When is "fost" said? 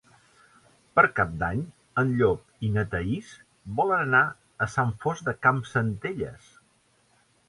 5.05-5.29